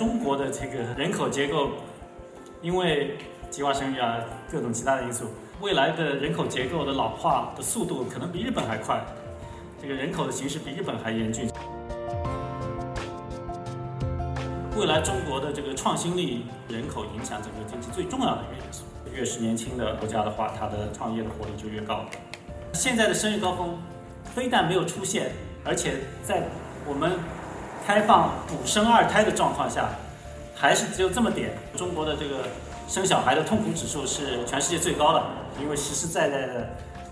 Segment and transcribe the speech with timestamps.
[0.00, 1.72] 中国的这个人口结构，
[2.62, 3.18] 因为
[3.50, 4.16] 计划生育啊，
[4.50, 5.26] 各种其他的因素，
[5.60, 8.98] 未来的人口结构的老化的速度可能比日本还快，
[9.78, 11.50] 这个人口的形势比日本还严峻。
[14.74, 18.84] 未来中国的这个创新力，人口影响整个经济最重要的一个因素。
[19.14, 22.06] 越是年轻的国家的话，它的创业的活力就越高。
[22.72, 23.78] 现在的生育高峰，
[24.34, 25.32] 非但没有出现，
[25.62, 26.48] 而且在
[26.88, 27.12] 我们
[27.86, 29.88] 开放补生二胎的状况下，
[30.54, 31.52] 还是只有这么点。
[31.76, 32.44] 中国的这个
[32.86, 35.22] 生小孩的痛苦指数是全世界最高的，
[35.60, 36.70] 因为实实在在的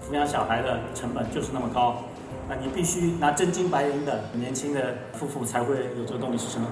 [0.08, 2.02] 抚养小孩的成本就是那么高。
[2.48, 6.62] 那你必须拿真金白银的年轻的夫妇才会有这个动力去生。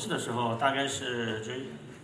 [0.00, 1.52] 士的时候，大概是就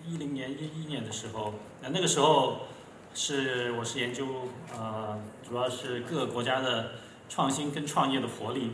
[0.06, 2.66] 一零年、一一年的时候，那那个时候
[3.14, 4.26] 是我是研究
[4.70, 6.90] 呃，主要是各个国家的
[7.30, 8.72] 创新跟创业的活力。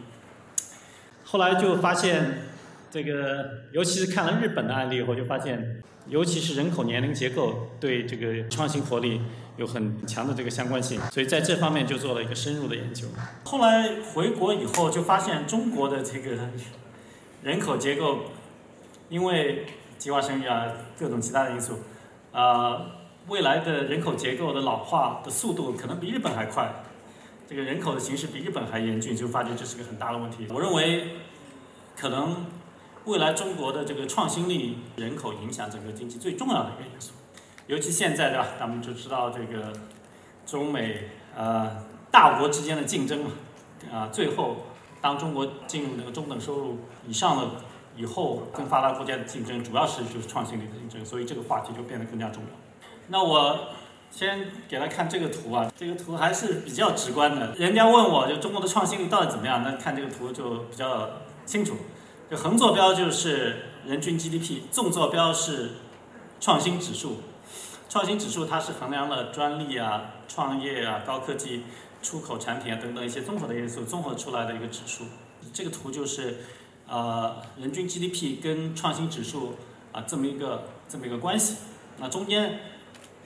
[1.25, 2.49] 后来就发现，
[2.91, 9.21] 这个尤其是看了日本的案例以后，就发现，尤其是人口年龄结构对这个创新活力。
[9.59, 13.07] 有很强的这个相关性，所以在这方面就做了一个深入的研究。
[13.45, 16.49] 后来回国以后，就发现中国的这个
[17.43, 18.31] 人口结构，
[19.13, 19.67] 因为
[19.99, 20.67] 计划生育啊，
[20.99, 21.79] 各种其他的因素，
[22.33, 22.81] 啊，
[23.29, 26.73] 未来的人口结构的老化的速度可能比日本还快，
[27.47, 30.47] 这个人口的形势比日本还严峻，就发觉这是个很大的问题。
[30.49, 31.09] 我认为，
[31.95, 32.47] 可能
[33.05, 37.13] 未来中国的这个创新力，人口影响整个经济最重要的一个因素。
[37.67, 38.47] 尤其现在对吧？
[38.59, 39.75] 咱们就知道这个
[40.47, 43.31] 中美呃大国之间的竞争嘛，
[43.93, 44.57] 啊，最后
[45.03, 47.51] 当中国进入那个中等收入以上的
[47.97, 52.49] 以后，跟发达国家的竞争主要是就是创新力的竞争，所以这个话题就变得更加重要。
[53.09, 53.69] 那我
[54.11, 57.55] 先给大家看这个图啊，这个图还是比较直观的。
[57.57, 59.63] 人家问我就中国的创新力到底怎么样？
[59.65, 61.09] 那看这个图就比较
[61.45, 61.77] 清楚。
[62.31, 65.73] 就横坐标就是人均 GDP，纵坐标是
[66.41, 67.19] 创新指数。
[67.91, 71.65] 创新指数它是衡量了专利啊、创业啊、高科技
[72.01, 75.05] 出口产品啊等等一些综合的因素综合出来的一个指数。
[75.53, 76.39] 这个图就是
[76.93, 79.57] 呃人均 GDP 跟创新指数
[79.93, 81.57] 啊这么一个这么一个关系。
[81.99, 82.61] 那中间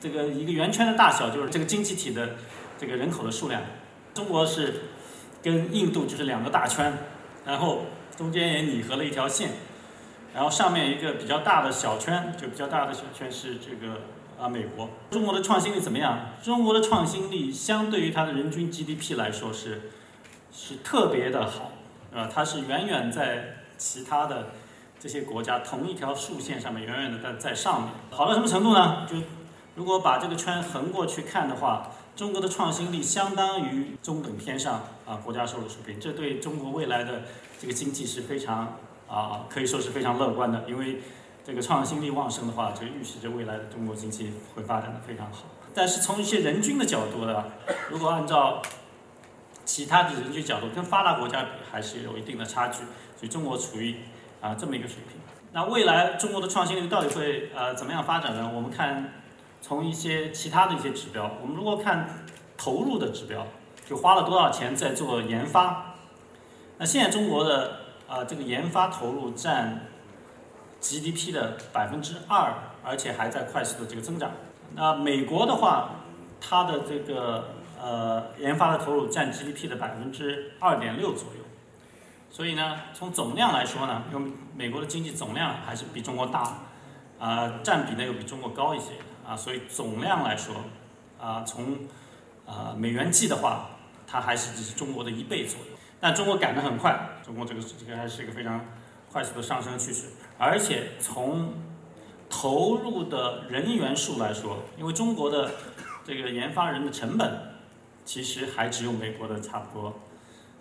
[0.00, 2.37] 这个一个圆圈的大小就是这个经济体的
[2.78, 3.60] 这个人口的数量。
[4.15, 4.82] 中国是
[5.43, 6.97] 跟印度就是两个大圈，
[7.44, 9.50] 然后中间也拟合了一条线，
[10.32, 14.03] 然后上面一个比较大的小圈，就比较大的小圈是这个。
[14.38, 16.34] 啊，美国，中国的创新力怎么样？
[16.43, 19.91] 中国的创新力相对于它的人均 GDP 来说是
[20.53, 21.72] 是特别的好，
[22.15, 24.48] 啊，它是远远在其他的
[24.98, 27.91] 这些国家同一条竖线上面，远远的在在上面。
[28.10, 29.06] 好到什么程度呢？
[29.06, 29.16] 就
[29.75, 37.22] 如果把这个圈横过去看的话，中国的创新力相当于中等偏上啊国家收入水平，这对中国未来的
[37.60, 38.76] 这个经济是非常
[39.09, 41.00] 啊可以说是非常乐观的，因为。
[41.47, 45.44] 这个创新力旺盛的话，就预示着未来的中国经济会发展的非常好。
[45.72, 47.44] 但是从一些人均的角度呢，
[47.88, 48.60] 如果按照
[49.66, 52.78] 其他的人均角度，跟发达国家比还是有一定的差距。
[53.16, 53.97] 所以中国处于
[54.41, 55.19] 啊这么一个水平。
[55.53, 58.50] 那未来中国的创新力到底会呃怎么样发展呢？
[58.55, 59.12] 我们看
[59.60, 62.25] 从一些其他的一些指标，我们如果看
[62.56, 63.47] 投入的指标，
[63.88, 65.94] 就花了多少钱在做研发。
[66.78, 69.87] 那现在中国的啊这个研发投入占
[70.81, 72.53] GDP 的百分之二，
[72.84, 74.31] 而且还在快速的这个增长。
[74.75, 75.91] 那美国的话，
[76.38, 81.44] 它的这个呃研发的投入占 GDP 的百分之二点六左右。
[82.31, 86.58] 所以呢，从总量来说呢，因为美国的经济总量还是比中国大，
[87.19, 88.93] 啊占比呢又比中国高一些
[89.26, 90.55] 啊，所以总量来说，
[91.20, 91.76] 啊从
[92.46, 93.70] 啊美元计的话，
[94.06, 95.67] 它还是只是中国的一倍左右。
[96.00, 98.61] 但中国赶得很快，中国这个这个还是一个非常。
[99.12, 101.55] 快速的上升趋势，而且从
[102.29, 105.52] 投入的人员数来说，因为中国的
[106.05, 107.45] 这个研发人的成本
[108.06, 109.99] 其实还只有美国的差不多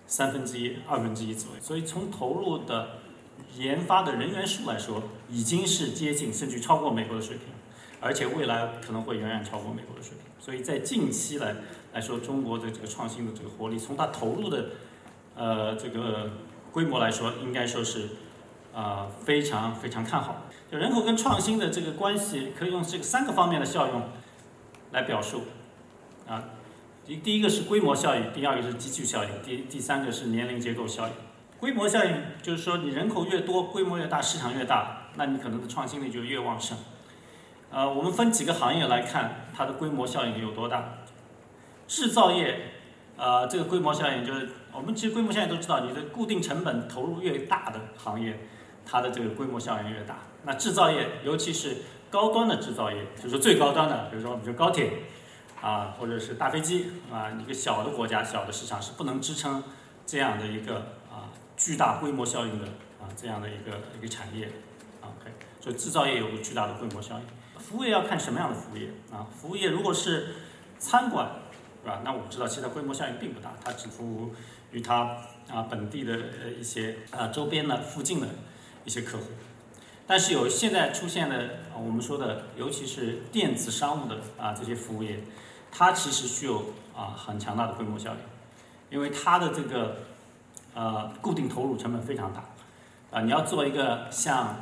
[0.05, 2.97] 三分之一、二分之一左右，所以从投入的
[3.55, 7.47] 研发的人员数来说，已经是接近甚至超过美国的水平，
[8.01, 10.25] 而且未来可能会远远超过美国的水平。
[10.37, 11.55] 所以在近期来
[11.93, 14.71] 来说，中国的这个创新的这个活力，从它投入的
[15.35, 16.31] 呃这个
[16.73, 18.09] 规模来说，应该说是。
[18.77, 20.41] 呃非常非常看好。
[20.69, 24.01] 就人口跟创新的这个关系，可以用这个三个方面的效用
[24.91, 25.43] 来表述。
[26.27, 26.43] 啊，
[27.05, 31.13] 第第一个是规模效应，第二个是集聚效应，第第三个是年龄结构效应。
[31.59, 32.11] 规模效应
[32.41, 36.75] 就是说，你人口越多，规模越大，市场越大，那你可能的创新力就越旺盛。
[37.69, 40.97] 呃，我们分几个行业来看，它的规模效应有多大？
[41.87, 42.71] 制造业，
[43.17, 48.39] 呃，这个规模效应就是，我们其实规模效应都知道，你的固定成本投入越大的行业，
[48.83, 50.17] 它的这个规模效应越大。
[50.43, 51.77] 那制造业，尤其是
[52.09, 54.91] 高端的制造业，就是最高端的，比如说，比如高铁，
[55.61, 59.63] 啊，或者是大飞机，啊，一个小的国家、小的市场是不能支撑
[60.05, 60.77] 这样的一个
[61.11, 62.65] 啊巨大规模效应的
[62.99, 64.49] 啊这样的一个一个产业
[65.01, 67.25] ，OK，所以制造业有个巨大的规模效应。
[67.59, 69.25] 服务业要看什么样的服务业啊？
[69.35, 70.35] 服务业如果是
[70.77, 71.27] 餐馆，
[71.81, 72.01] 是吧？
[72.03, 74.35] 那我们知道，其实规模效应并不大，它只服务
[74.71, 75.17] 于它
[75.49, 78.27] 啊本地的呃一些啊周边的附近的
[78.83, 79.23] 一些客户。
[80.07, 85.19] 但是有现在出现的我们说的，尤其是电子商务的啊这些服务业，
[85.71, 88.17] 它其实具有啊很强大的规模效应，
[88.89, 89.97] 因为它的这个
[90.73, 92.43] 呃固定投入成本非常大
[93.11, 94.55] 啊，你要做一个像。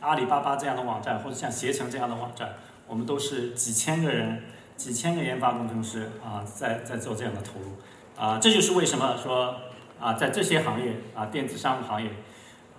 [0.00, 2.56] 阿里巴巴这样的网站，或者像携程这样的网站，
[2.88, 4.42] 我们都是几千个人、
[4.76, 7.76] 几千个研发工程师啊，在在做这样的投入
[8.20, 8.36] 啊。
[8.42, 9.54] 这就是为什么说
[10.00, 12.10] 啊，在这些行业啊，电子商务行业，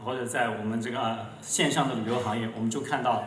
[0.03, 3.23] 或者在我们这个线上的旅游行业，我们就看到，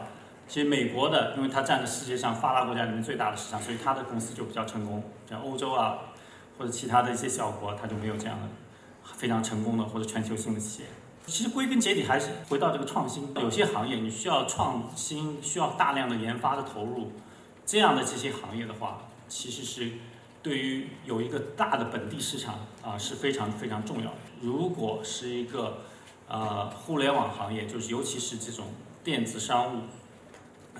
[0.47, 5.03] 其实美国的，因为它占了世界上发达国家里面最大的市场，所以它的公司就比较成功。
[5.29, 5.99] 像欧洲啊，
[6.59, 8.47] 或者其他的一些小国，它就没有这样的
[9.15, 10.89] 非常成功的或者全球性的企业。
[11.27, 13.35] 其实归根结底还是回到这个创新。
[13.35, 17.11] 有些行业你需要创新，需要大量的研发的投入，
[17.65, 19.91] 这样的这些行业的话，其实是
[20.41, 24.17] 对于有一个大的本地市场啊是非常非常重要的。
[24.41, 25.79] 如果是一个
[26.29, 28.67] 呃互联网行业，就是尤其是这种
[29.03, 29.83] 电子商务，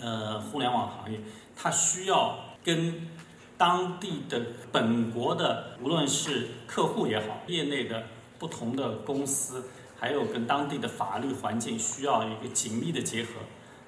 [0.01, 1.21] 呃互联网行业，
[1.55, 3.09] 它需要跟
[3.57, 4.41] 当地的
[4.71, 8.05] 本国的无论是客户也好，业内的
[8.39, 9.65] 不同的公司。
[9.99, 13.31] 还有跟当地的法律环境需要一个紧密的结合，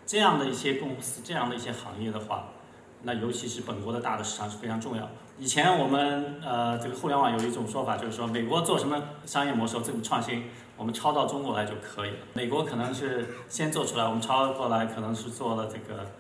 [0.07, 2.49] 这样的一些公司，这样的一些行业的话，
[3.03, 5.09] 那尤其是本国的大的市场是非常重要。
[5.39, 10.45] 以前我们呃这个互联网有一种说法，就是说美国做什么商业模式这么创新，
[10.77, 12.17] 我们抄到中国来就可以了。
[12.35, 16.11] 美国可能是先做出来，我们抄过来可能是做了这个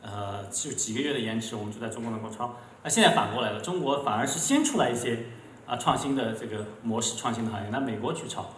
[0.00, 2.54] 呃就几个月的延迟，我们就在中国能够抄。
[2.84, 5.24] 那现在反过来了，中国反而是先出来一些
[5.66, 8.48] 啊创新的这个模式、创新的行业，那美国去抄。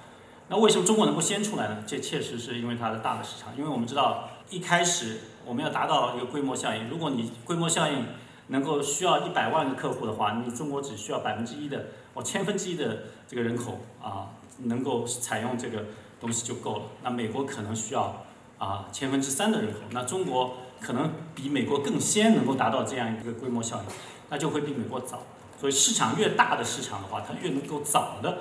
[0.50, 1.84] 那为什么中国能够先出来呢？
[1.86, 3.56] 这确实是因为它的大的市场。
[3.56, 8.04] 因为我们知道，一开始我们要达到一个规模效应，如果你规模效应
[8.48, 14.30] 能够需要一百万个客户的话，你中国只需要百分之一的哦千分之一的这个人口啊，
[14.64, 15.84] 能够采用这个
[16.20, 16.82] 东西就够了。
[17.04, 18.24] 那美国可能需要
[18.58, 23.84] 啊千分之三的人口，那中国可能比美国更先能够达到这样一个规模效应，
[24.28, 25.20] 那就会比美国早。
[25.60, 28.36] 所以市场越大的市场的话，它越能够早的。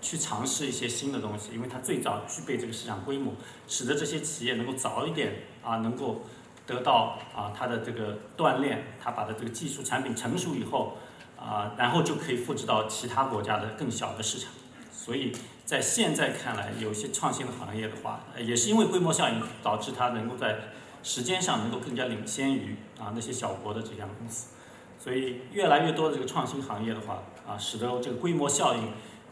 [0.00, 3.34] 去尝试一些新的东西，因为它最早具备这个市场规模，
[3.68, 6.22] 使得这些企业能够早一点啊，能够
[6.66, 10.96] 得到啊它的这个锻炼，它把的这个技术产品成熟以后
[11.38, 14.50] 啊，然后就可以复制到其他国家的更小的市场。
[14.92, 15.32] 所以
[15.64, 20.58] 在现在看来，有些创新的行业的话，也是因为规模效应导致它能够在
[21.02, 24.48] 时间上能够更加领先于啊那些小国的这样公司。
[24.98, 28.88] 所以越来越多的这个创新行业的话啊，使得这个规模效应。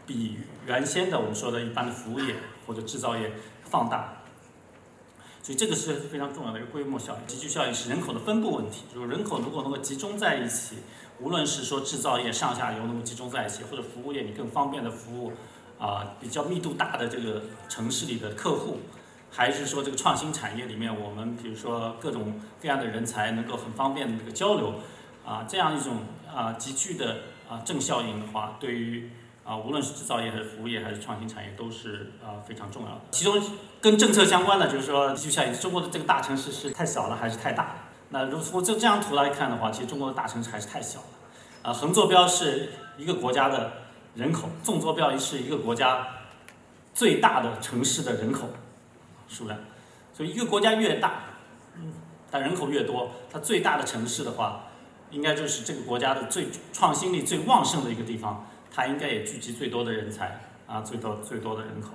[0.09, 2.35] 比原先的我们说的一般的服务业
[2.65, 3.31] 或者制造业
[3.63, 4.23] 放大，
[5.43, 7.27] 所以这个是非常重要的一个规模效应。
[7.27, 10.77] 集聚效应是人口的分布问题，就是人口如果能够集中在一起，
[11.19, 15.31] 无论是说制造业上下游能够集中在一起，或者服务业你更方便的服务
[15.77, 18.79] 啊比较密度大的这个城市里的客户，
[19.29, 24.73] 还是说这个创新产业里面我们比如说各种各样的人才能够很方便的这个交流
[25.23, 25.97] 啊这样一种
[26.33, 29.11] 啊集聚的啊正效应的话，对于
[29.49, 33.01] 啊，无论是制造业还是服务业还是创新产业，都是啊非常重要的。
[33.09, 33.41] 其中
[33.81, 37.75] 跟政策相关的，就是说，就像中国的这个大城市是太小了还是太大了？
[38.09, 41.05] 那如果从这这张图来看的话，其实中国的大城市还是太小了。
[41.63, 43.73] 啊，横坐标是一个国家的
[44.13, 46.07] 人口，纵坐标是一个国家
[46.93, 48.49] 最大的城市的人口
[49.27, 49.59] 数量。
[50.13, 51.23] 所以，一个国家越大，
[51.75, 51.91] 嗯，
[52.31, 54.65] 它人口越多，它最大的城市的话，
[55.09, 58.45] 应该就是这个国家的最创新力最旺盛的一个地方。
[58.73, 61.89] 它应该也聚集最多的人才啊，最多最多的人口，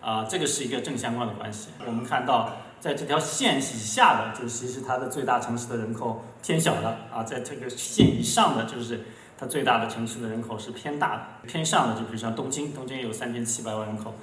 [0.00, 1.68] 啊，这个是一个正相关的关系。
[1.86, 9.00] 我们看到，在这条线以下的，就其实它的最大城市的人口偏小的啊，在这个线以上的，就是
[9.38, 14.14] 它最大的城市的人口是偏大的，偏上的就比如像东京，东京有三千七百万人口，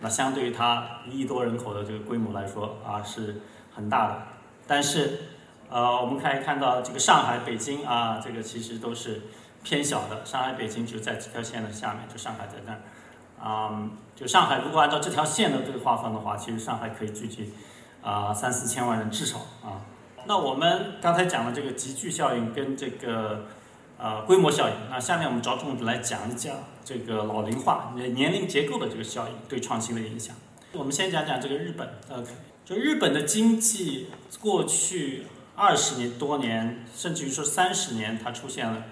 [0.00, 3.40] 那相对于它一亿多人口的这个规模来说啊是
[3.74, 4.22] 很大的。
[4.66, 5.18] 但是，
[5.68, 9.22] 呃，我们可以看到这个上海、北京啊，这个其实都是
[9.64, 10.24] 偏小的。
[10.24, 12.78] 上海、北京就在这条线的下面，就上海在那儿。
[13.42, 17.52] 啊，就上海如果按照这条线的这个划分的话，其实上海可以聚集
[18.00, 19.82] 啊三四千万人至少啊。
[20.26, 23.44] 那我们刚才讲了这个集聚效应跟这个
[23.98, 30.34] 呃规模效应，那下面我们着重来讲一讲这个老龄化年龄结构的这个效应对创新的影响。
[30.72, 32.30] 我们先讲讲这个日本，OK，
[32.64, 34.08] 就日本的经济
[34.40, 38.84] 过去二十年多年，甚至于说三十年，它出现了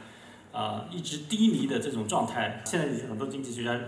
[0.53, 2.63] 呃一直低迷的这种状态。
[2.65, 3.79] 现在很多经济学家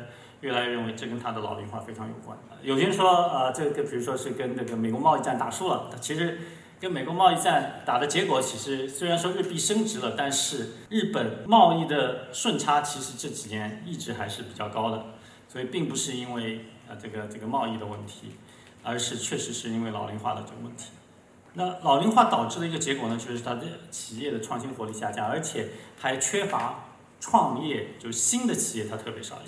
[0.40, 2.36] 越来越认为这跟它的老龄化非常有关。
[2.62, 6.38] 有些人说呃这个比如说是跟那个美国贸易战打输了，其实。
[6.80, 15.06] 跟美国贸易战打的结果，其实虽然说日币升值了，但是日本贸易的顺差其实这几年一直还是比较高的，
[15.48, 18.32] 所以并不是因为啊这个这个贸易的问题，
[18.82, 20.90] 而是确实是因为老龄化的这个问题。
[21.54, 29.38] 那老龄化导致的一个结果呢，就是它的企业的创新活力下降，而且还缺乏创业，就是新的企业它特别少，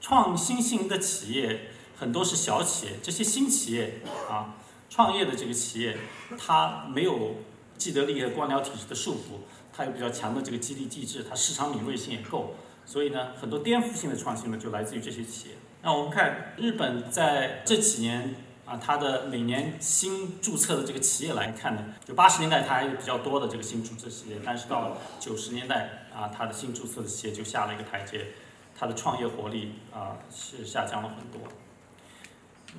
[0.00, 4.00] 创新型的企业很多是小企业，这些新企业
[4.30, 4.54] 啊。
[4.88, 5.98] 创业的这个企业，
[6.38, 7.34] 它没有
[7.76, 9.40] 既得利益和官僚体制的束缚，
[9.72, 12.54] 它有比较强的这个激励机制，它市场敏锐性也够，
[12.86, 15.56] 所以呢，很多颠覆性的创新呢就来自于这些企业。
[15.82, 28.32] 那我们看日本在这几年啊，它的每年新注册的这个企业来看呢，就八十年代它还有比较多的这个新注册企业，但是到九十年代啊，它的新注册的企业就下了一个台阶，
[28.78, 31.48] 它的创业活力啊是下降了很多。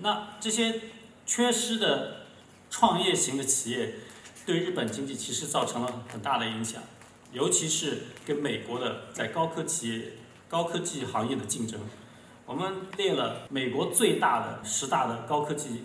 [0.01, 0.79] 那这些。
[1.29, 2.21] 缺失的
[2.69, 3.95] 创业型的企业
[4.45, 6.81] 对日本经济其实造成了很大的影响，
[7.33, 10.13] 尤其是跟美国的在高科技、
[10.47, 11.81] 高科技行业的竞争。
[12.47, 15.83] 我们列了美国最大的十大的高科技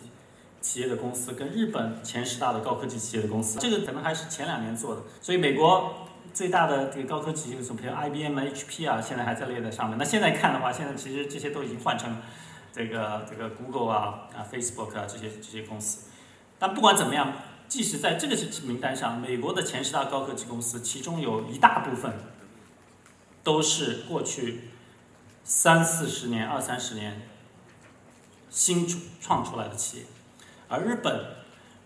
[0.61, 5.02] 企业的公司，跟日本前十大的高科技企业的公司，这个可能还是前两年做的。
[5.21, 9.99] 所以美国最大的这个高科技公司，比如 IBM、HP 啊，现在还在列在上面。
[9.99, 12.16] 那现在看的话，现在其实这些都已经换成。
[12.75, 16.09] 这个这个 Google 啊啊 Facebook 啊这些这些公司，
[16.59, 17.31] 但不管怎么样，
[17.69, 22.14] 即使在这个名单上，美国的前十大高科技公司，其中有一大部分
[23.42, 24.71] 都是过去
[25.44, 27.22] 三四十年、二三十年
[28.50, 28.87] 新
[29.20, 30.04] 创出来的企业，
[30.68, 31.25] 而日本，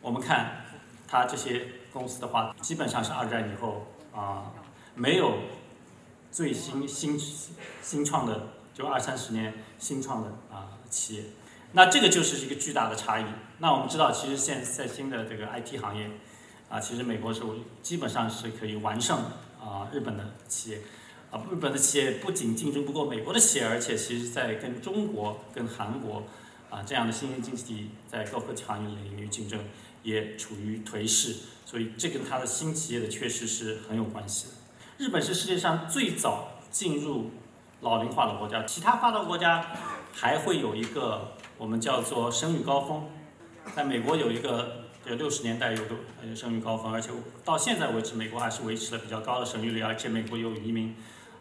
[0.00, 0.64] 我们看
[1.08, 4.52] 它这些公司的话，基本上是二战以后啊
[4.94, 5.38] 没有
[6.30, 7.18] 最新新
[7.82, 10.72] 新创的，就二三十年新创的啊。
[10.88, 11.24] 企业，
[11.72, 13.24] 那这个就是一个巨大的差异。
[13.58, 16.08] 那我们知道，其实现在新的这个 IT 行业，
[16.68, 17.42] 啊，其实美国是
[17.82, 19.18] 基本上是可以完胜
[19.60, 20.80] 啊日本的企业，
[21.30, 26.22] 啊，日本的企业不仅竞争不过美国的企业，而且其实在跟中国、跟韩国
[26.70, 29.60] 啊这样的新兴经济体在高科技行业领域竞争
[30.02, 34.52] 也处于颓势，所以这跟它的新企业的缺失是很有关系的。
[34.98, 37.30] 日本是世界上最早进入
[37.80, 39.64] 老龄化的国家，其他发达国家。
[40.18, 43.04] 还会有一个我们叫做生育高峰，
[43.74, 47.10] 在美国有一个，就六十年代有个生育高峰，而且
[47.44, 50.96] 到现在为止，美国还是维持了比较高的生育率，而且美国有移民，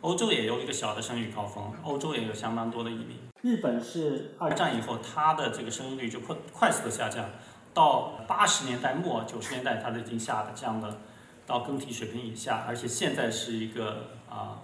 [0.05, 3.17] 欧洲也有一个小的生育高峰，欧洲也有相当多的移民。
[3.41, 7.25] 日本是二战以后，它的这个生育率就快快速的下降，
[7.73, 10.99] 到八十年代末九十年代，它都已经下的降的
[11.47, 14.61] 到更替水平以下，而且现在是一个啊。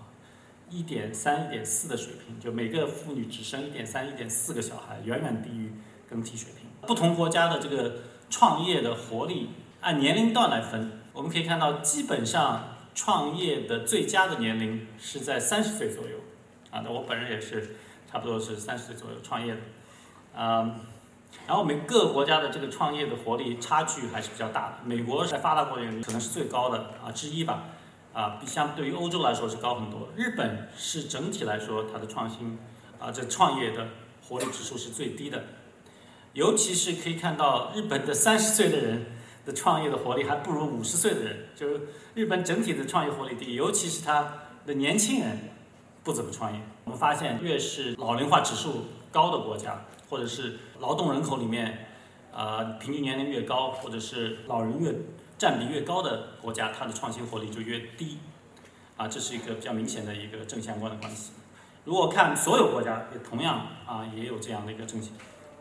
[0.74, 5.70] 一点三、一点四的水平，就每个妇女只生一点三、一点四个小孩，远远低于
[6.10, 6.66] 更替水平。
[6.88, 7.96] 不同国家的这个
[8.30, 9.50] 创业的活力，
[9.82, 16.18] 按年龄段来分，我们可以看到，基本上创业的最佳的年龄是在三十岁左右。
[16.72, 17.76] 啊，那我本人也是
[18.10, 19.60] 差不多是三十岁左右创业的。
[20.36, 20.80] 嗯，
[21.48, 24.76] 然后我们各个国家的这个创业的活力差距还是比较大的。
[24.86, 27.64] 美国在发达国家里面可能是最高的啊之一吧。
[28.14, 30.10] 啊，比相对于欧洲来说是高很多。
[30.18, 32.60] 日本是整体来说它的创新
[33.00, 33.88] 啊，这创业的
[34.28, 35.44] 活力指数是最低的，
[36.34, 39.06] 尤其是可以看到日本的三十岁的人
[39.46, 41.82] 的创业的活力还不如五十岁的人，就是
[42.14, 44.34] 日本整体的创业活力低，尤其是他
[44.66, 45.38] 的年轻人
[46.04, 46.60] 不怎么创业。
[46.84, 51.88] 我们发现，越是老龄化指数高的国家，或者是劳动人口里面，
[52.34, 54.94] 呃，平均年龄越高，或者是老人越。
[55.38, 58.20] 占比越高的国家，它的创新活力就越低，
[58.96, 61.32] 啊，这是一个比较明显的一个正相关的关系。
[61.84, 65.02] 如果看所有国家，也同样啊，也有这样的一个正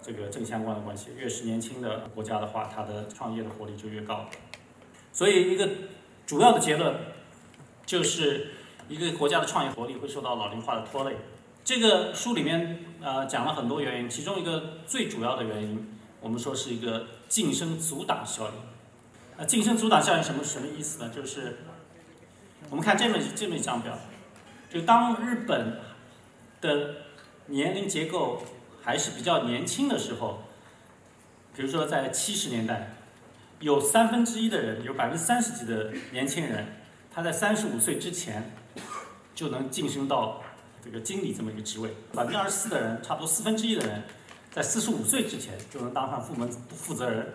[0.02, 1.10] 这个正相关的关系。
[1.16, 4.28] 越是年轻的国家的话，它的创业的活力就越高。
[5.12, 5.68] 所以，一个
[6.26, 6.94] 主要的结论
[7.84, 8.52] 就是，
[8.88, 11.16] 一个国家的创业活力会受到老龄化的拖累。
[11.64, 19.40] 这个书里面呃讲了很多原因，其中一个最主要的原因，我们说是一个晋升阻挡效应。
[19.40, 21.10] 啊，晋升阻挡效应什么什么意思呢？
[21.14, 21.58] 就是
[22.68, 23.98] 我们看这么这么一张表，
[24.72, 25.78] 就当日本
[26.60, 26.94] 的
[27.46, 28.42] 年龄结构
[28.82, 30.42] 还是比较年轻的时候，
[31.54, 32.94] 比如说在七十年代，
[33.60, 36.66] 有三分之一的人，有百分之三十几的年轻人，
[37.12, 38.52] 他在三十五岁之前
[39.34, 40.42] 就能晋升到
[40.82, 44.02] 这个经理这么一个职位；百分之二十四的人，差不多四分之一的人，
[44.50, 47.34] 在四十五岁之前就能当上部门负责人。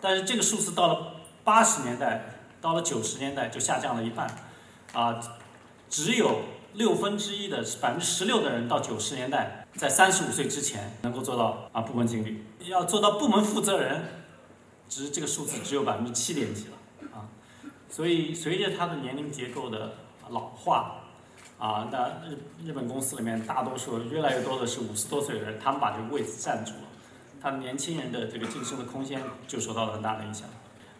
[0.00, 2.22] 但是这个数字到了八十年代，
[2.60, 4.30] 到了九十年代就下降了一半，
[4.92, 5.20] 啊，
[5.90, 6.42] 只有
[6.74, 14.02] 六分之一的百分之十六的人到九十年代在三十五岁之前能够做到啊部门经理，要做到部门负责人，
[14.88, 17.30] 只这个数字只有百分之七点几了啊，
[17.88, 19.92] 所以随着他的年龄结构的
[20.30, 20.96] 老化，
[21.60, 26.80] 啊，那日日本公司里面大多数越来越多的是五十多岁的人，他们把这个位置占住了。
[27.40, 30.48] 他们年轻人的这个晋升的空间就受到了很大的影响。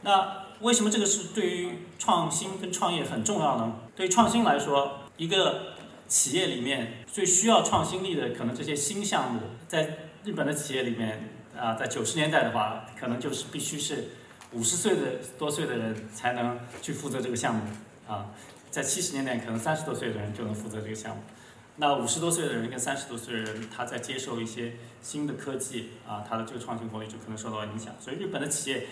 [0.03, 3.73] 那为什么这个是对于创新跟创业很重要呢？
[3.97, 5.73] 对于创新来说，一个
[6.09, 14.07] 企业里面最需要创新力的，可能这些新项目，在日本的企业里面啊，在九十年代的话，可能就是必须是
[14.53, 17.63] 五十岁的多岁的人才能去负责这个项目
[18.09, 18.31] 啊，
[18.71, 21.23] 在七十年代，可能三十多岁的人就能负责这个项目。
[21.77, 24.73] 那五十多岁的人跟三十多岁的人，他在接受一些
[25.03, 27.95] 新的科技啊，他的这个创新活力就可能受到影响。
[28.01, 28.87] 所以日本的企业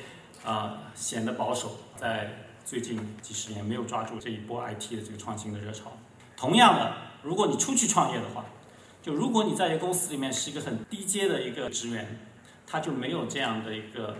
[0.44, 5.96] 啊显得保守，在最近几十年没有抓住这一波 IT 的这个创新的热潮。
[6.36, 8.44] 同样的，如果你出去创业的话，
[9.02, 12.20] 就如果你在一个公司里面是一个很低阶的一个职员，
[12.66, 14.16] 他就没有这样的一个。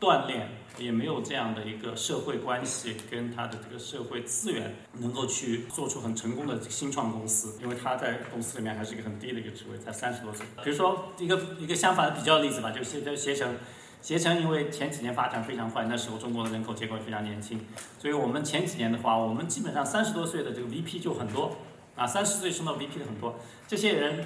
[0.00, 0.48] 锻炼
[0.78, 10.46] 也没有这样的一个社会关系跟他的这个社会资源，能够去做出很成功的新创公司，因为他在公司里面还是一个很低的一个职位，才三十多岁。
[10.62, 13.56] 比如说一个一个相反的比较例子吧，就携携程，
[14.00, 17.60] 携程因为前几年发展非常快，那时候中国的人口结构也非常年轻，
[17.98, 21.56] 所以我们前几年的话，我们基本上三十多岁的这个 VP 就很多，
[21.96, 24.24] 啊，三十岁升到 VP 的很多，这些人。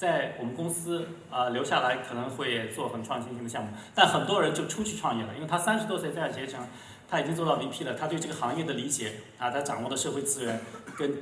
[0.00, 6.66] 在我们公司啊留下来可能会做很创新性的项目，但很多人就出去创业了，因为他三十多岁在携程，
[7.06, 10.58] 他已经做到 VP 了，他对这个行业的理解啊，他掌握的社会资源
[10.96, 11.18] 跟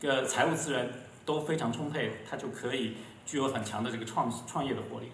[0.00, 0.90] 个财务资源
[1.24, 5.12] 都非常充沛，他就可以具有很强的这个创创业的活力。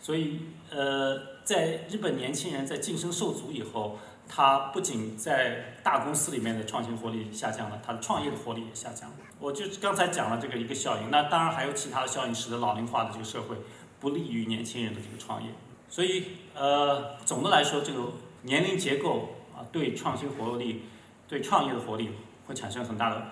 [0.00, 3.98] 所以呃，在日本年轻人在晋升受阻以后。
[4.30, 9.16] 他不仅在大公司里面的创新活力下降了，他的创业的活力也下降了。
[9.40, 13.56] 我就刚才讲了这个一个效应，那当然还有其他的效应，使得老龄化的这个社会
[13.98, 15.48] 不利于年轻人的这个创业。
[15.88, 18.02] 所以，呃，总的来说，这个
[18.42, 20.82] 年龄结构啊，对创新活力、
[21.26, 22.10] 对创业的活力
[22.46, 23.22] 会产生很大的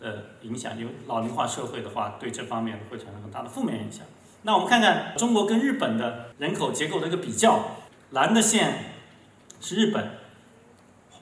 [0.00, 0.78] 呃影响。
[0.78, 4.06] 因为老龄化社会的话，对这方面会产生很大的负面影响。
[4.42, 7.76] 那我们看看中国跟日本的人口结构的一个比较，
[8.10, 8.92] 蓝的线
[9.60, 10.18] 是日本。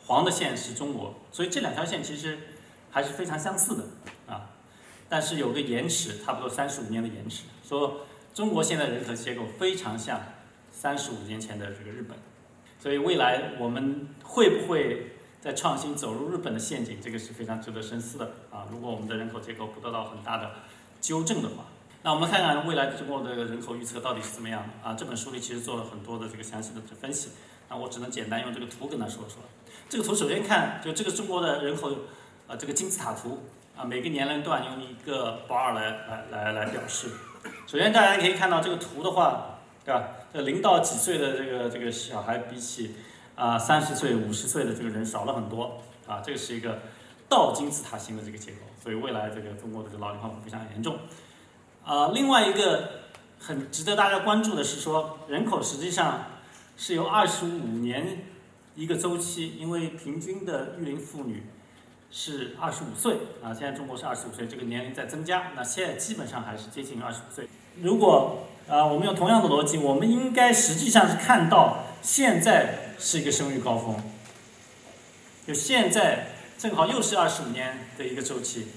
[0.06, 2.38] 黄的线是中国，所以这两条线其实
[2.90, 3.84] 还是非常相似的
[4.26, 4.48] 啊，
[5.06, 7.42] 但是有个延迟，差不多三十五年的延迟。
[7.62, 10.18] 说中国现在人口结构非常像
[10.72, 12.16] 三十五年前的这个日本，
[12.80, 18.66] 所以未来我们会不会在创新走入日本的陷阱，这个是非常值得深思的啊。
[18.72, 20.52] 如果我们的人口结构不得到很大的
[21.02, 21.66] 纠正的话，
[22.02, 24.94] 那我们看看未来中国的人口预测到底是怎么样啊？
[24.94, 27.30] 这本书里其实做了很多的这个详细的分析，
[27.68, 29.42] 那我只能简单用这个图跟他说说。
[29.88, 31.90] 这个图首先看，就这个中国的人口，
[32.46, 33.42] 啊，这个金字塔图
[33.76, 37.08] 啊，每个年龄段用一个 bar 来来来来表示。
[37.66, 40.08] 首先大家可以看到这个图的话，对吧？
[40.32, 42.94] 这零到几岁的这个这个小孩，比起
[43.34, 46.78] 啊三十岁、五十岁的这个人少了很多啊，这个是一个
[47.28, 50.96] 倒金字塔形的这个结构，所以未来这个中国的这个老龄化会非常严重。
[51.88, 53.00] 啊，另外一个
[53.40, 56.26] 很值得大家关注的是说，人口实际上
[56.76, 58.24] 是由二十五年。
[58.76, 61.44] 一个周期，因为平均的育龄妇女
[62.12, 67.48] 是二十五岁啊，现在中国是二十五岁，这个年龄在增加，那现在基本上还是接近二十五岁。
[67.80, 73.96] 如果啊，我们用同样的逻辑，我们应该实际上是看到现在是一个生育高峰，
[75.44, 78.68] 就现在正好又是二十五年的一个周期，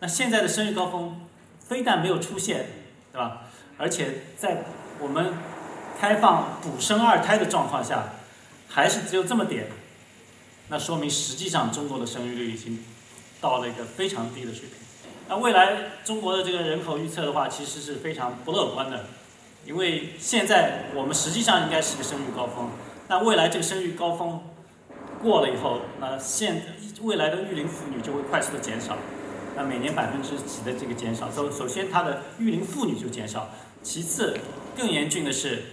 [0.00, 1.27] 那现在的生育高峰
[1.68, 2.66] 非但没有出现，
[3.12, 3.42] 对吧？
[3.76, 4.64] 而且在
[4.98, 5.34] 我们
[6.00, 8.14] 开放补生二胎的状况下。
[8.70, 9.66] 还是只有这么点，
[10.68, 12.84] 那说明实际上中国的生育率已经
[13.40, 14.72] 到了一个非常低的水平。
[15.26, 19.06] 那未来中国的这个人口预测的话，其实是非常不乐观的，
[19.64, 22.68] 因为现在我们实际上应该是个生育高峰，
[23.08, 24.42] 那未来这个生育高峰
[25.22, 26.62] 过了以后，那现
[27.00, 28.98] 未来的育龄妇女就会快速的减少，
[29.58, 31.28] 那每年百分之几的这个减少。
[31.32, 33.40] 首首先，它的育龄妇女就减少；
[33.82, 34.38] 其次，
[34.76, 35.64] 更严峻的是，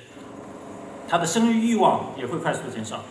[1.08, 3.04] 它的生育欲望也会快速的减少。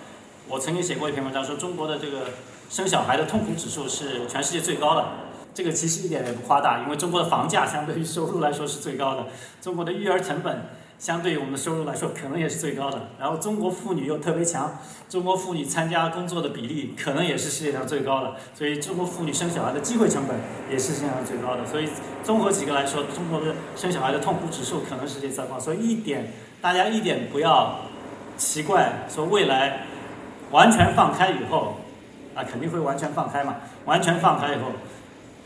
[0.48, 2.30] 我曾经写过一篇文章，说中国的这个
[2.68, 5.06] 生小孩的痛苦指数是全世界最高的。
[5.54, 9.26] 这个其实一点也不夸大，因为中国的房价相对于收入来说是最高的，
[9.62, 10.66] 中国的育儿成本
[11.04, 13.10] 相对于我们的收入来说可能也是最高的。
[13.20, 20.34] 然后中国妇女又特别强，中国妇女参加工作的比例可能也是世界上最高的，所以中国妇女生小孩的机会成本
[20.70, 21.66] 也是世界上最高的。
[21.66, 21.90] 所以
[22.22, 25.60] 综合几个来说，中国的生小孩的痛苦指数可能世界最高。
[25.60, 27.80] 所以一点大家一点不要
[28.38, 29.82] 奇怪，说未来
[30.52, 31.80] 完全放开以后，
[32.34, 34.72] 啊肯定会完全放开嘛，完全放开以后。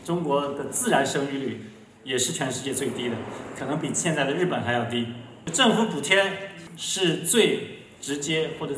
[0.05, 1.65] 中国的自然生育率
[2.05, 3.17] 也是全世界最低的，
[3.59, 5.05] 可能比现在的日本还要低。
[5.49, 8.73] 政府补贴是最直接或者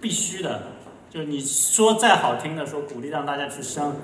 [0.00, 0.62] 必须的，
[1.10, 3.96] 就是你说再好听的说鼓励让大家去生，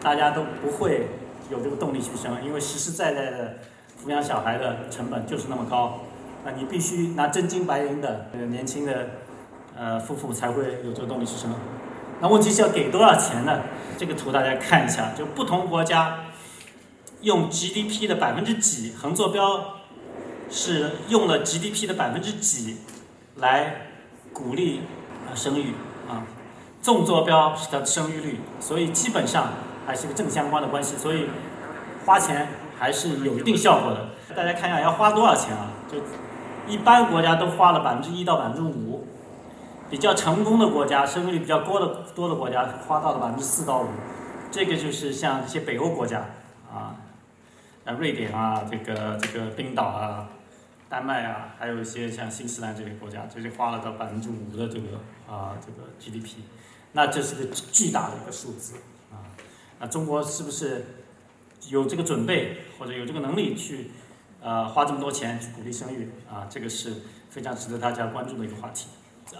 [0.00, 1.08] 大家都不会
[1.50, 3.58] 有这个动力去生，因为实实在在的
[4.04, 6.00] 抚养小孩的成本就是那么高。
[6.44, 9.10] 那你必须拿真金白银的年轻的
[9.76, 11.50] 呃夫妇才会有这个动力去生。
[12.20, 13.62] 那问题是要给多少钱呢？
[13.96, 16.26] 这个图大家看一下，就不同国家
[17.22, 19.80] 用 GDP 的百分之几，横坐标
[20.50, 22.78] 是用了 GDP 的百分之几
[23.36, 23.88] 来
[24.32, 24.82] 鼓励
[25.28, 25.72] 啊生育
[26.08, 26.22] 啊，
[26.82, 29.52] 纵坐标是它的生育率，所以基本上
[29.86, 31.28] 还是个正相关的关系，所以
[32.06, 34.08] 花钱还是有一定效果的。
[34.34, 35.70] 大家看一下要花多少钱啊？
[35.90, 35.98] 就
[36.66, 39.06] 一般国家都花了百分之一到百分之五。
[39.90, 43.86] 比较成功的国家，生育率比较高的多的国家，花到了百分之四到五。
[44.50, 46.24] 这个就是像一些北欧国家
[46.72, 46.96] 啊，
[47.84, 50.30] 啊，瑞典啊，这个这个冰岛啊，
[50.88, 56.36] 丹麦啊，还有一些像新西兰这些国家，这些花了到百分之五的这个啊这个 GDP，
[56.92, 58.76] 那这是个巨大的一个数字
[59.12, 59.28] 啊。
[59.78, 60.86] 那中国是不是
[61.68, 63.90] 有这个准备或者有这个能力去
[64.40, 66.46] 呃花这么多钱去鼓励生育啊？
[66.48, 66.94] 这个是
[67.28, 68.88] 非常值得大家关注的一个话题。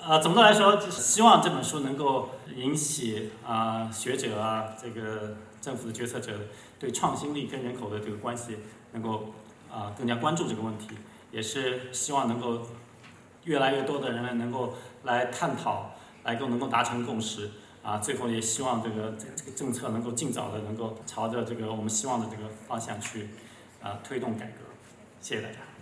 [0.02, 6.32] 呃，总的来说，就是希望这本书能够引起啊学者啊，这个政府的决策者
[6.78, 8.58] 对创新力跟人口的这个关系
[8.92, 9.32] 能够
[9.72, 10.88] 啊更加关注这个问题，
[11.30, 12.60] 也是希望能够
[13.44, 15.92] 越来越多的人呢能够来探讨，
[16.24, 17.50] 来够能够达成共识
[17.82, 17.98] 啊。
[17.98, 23.30] 最后也希望这个这这个政策能够尽早的能够朝着这个我们希望的这个方向去
[23.82, 24.64] 啊推动改革。
[25.20, 25.73] 谢谢大家。